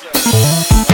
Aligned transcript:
Gracias. 0.00 0.91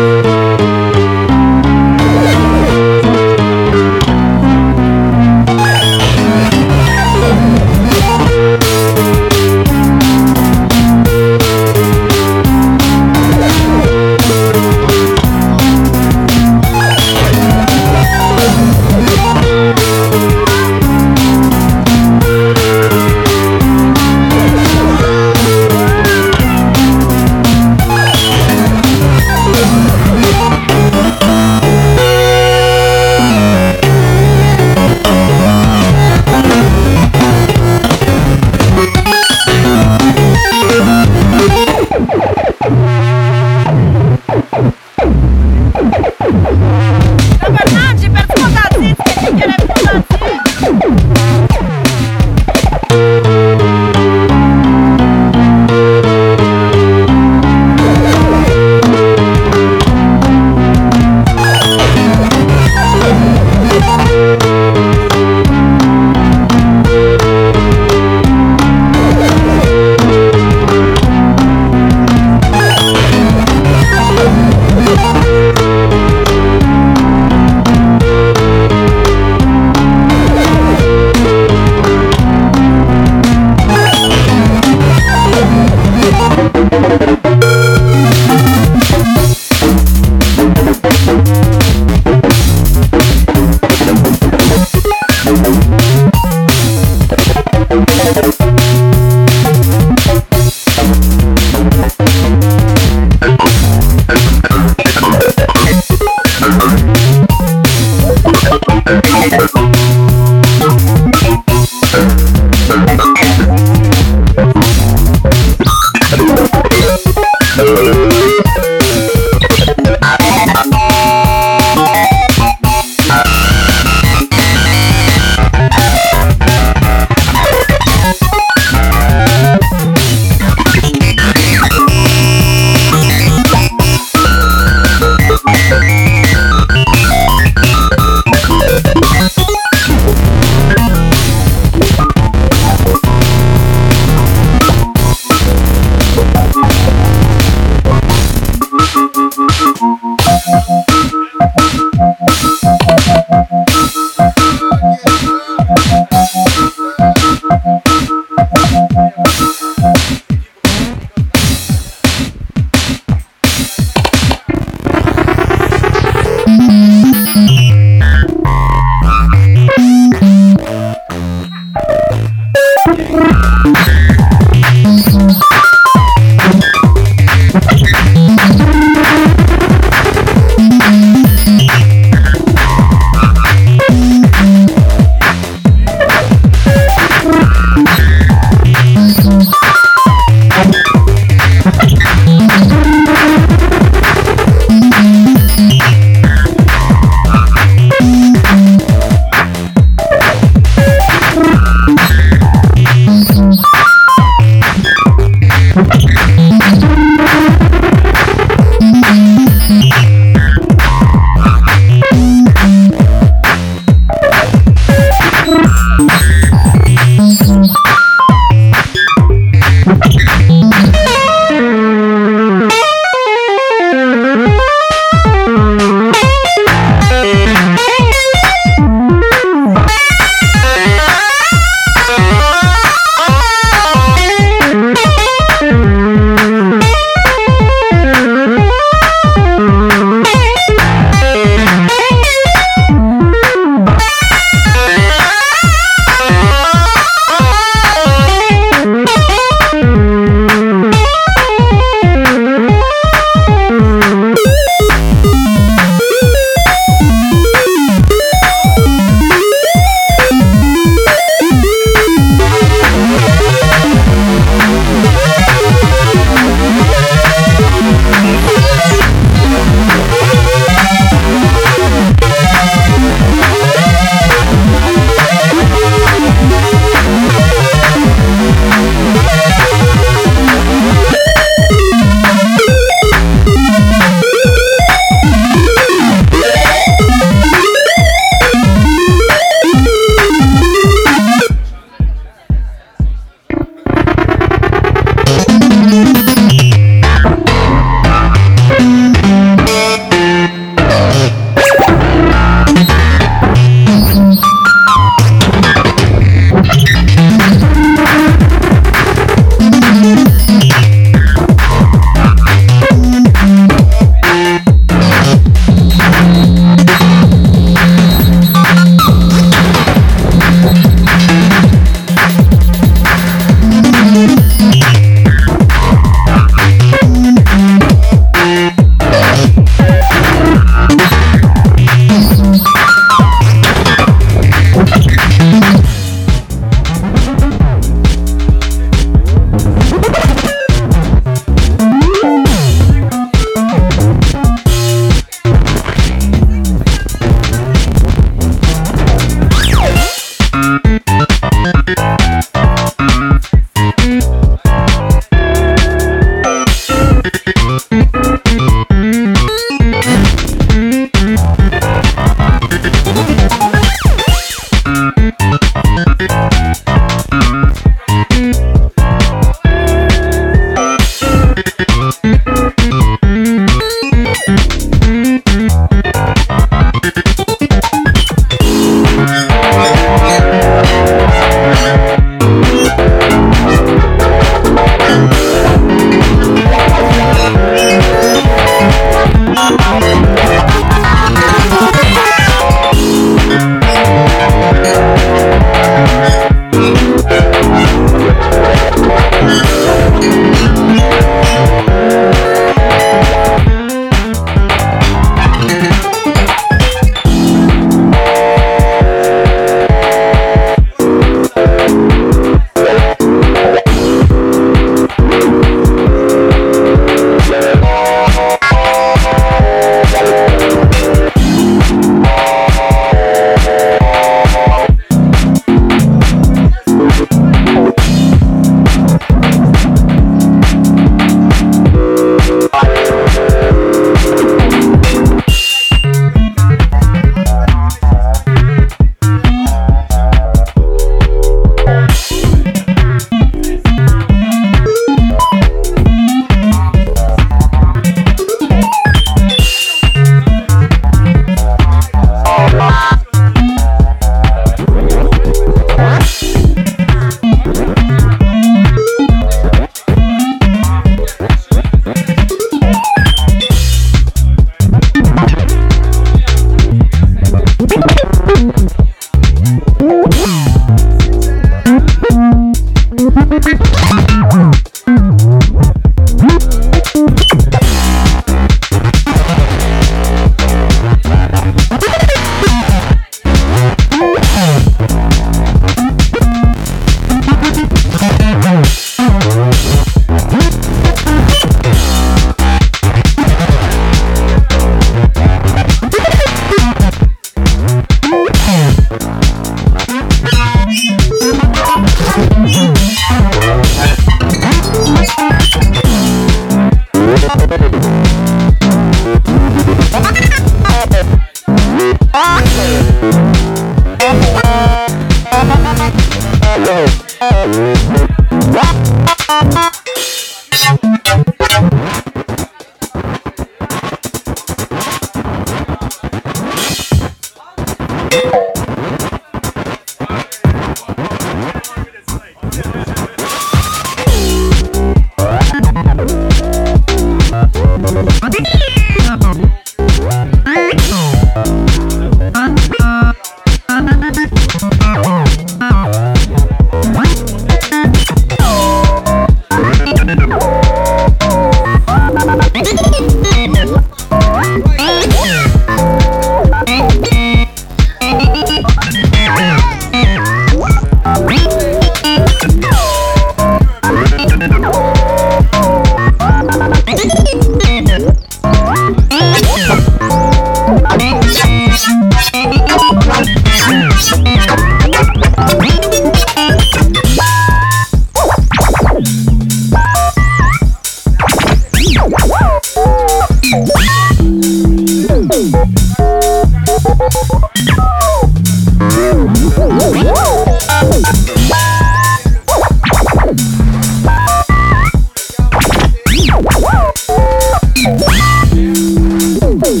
Whoa, 599.84 600.00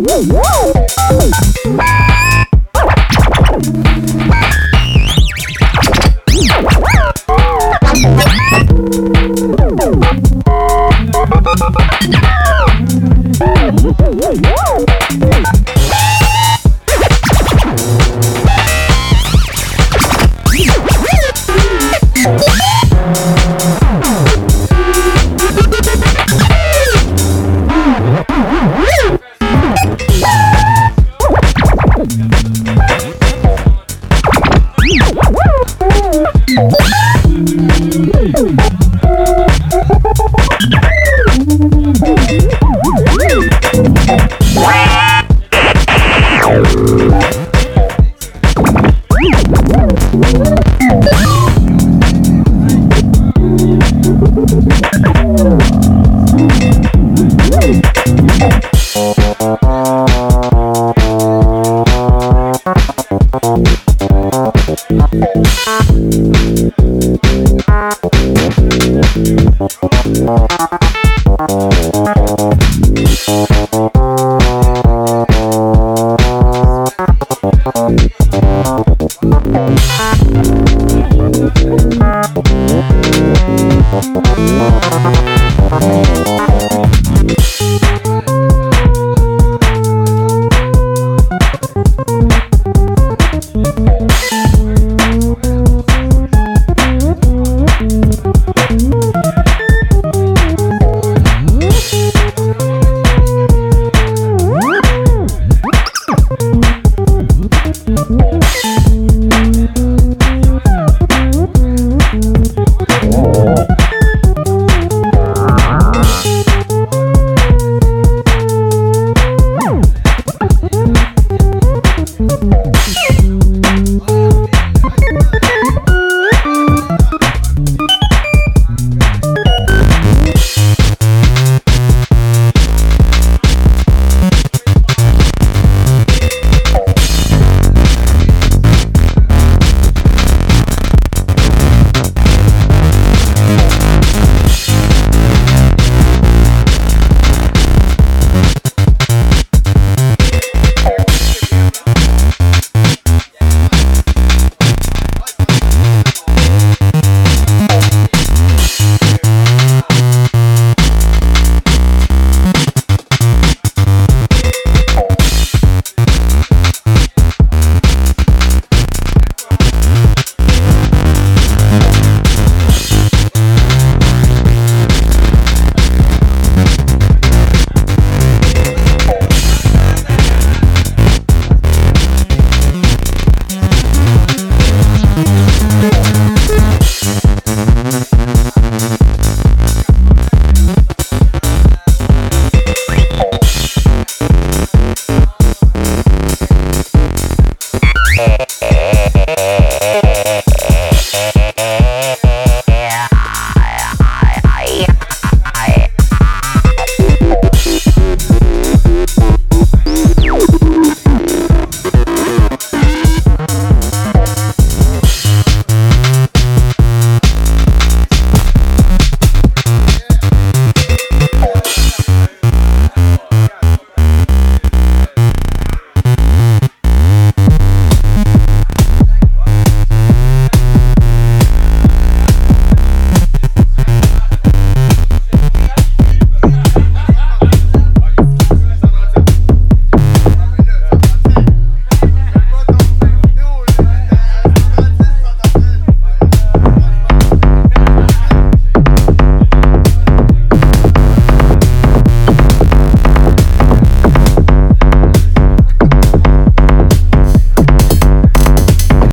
whoa, 0.00 0.22
whoa. 1.76 2.19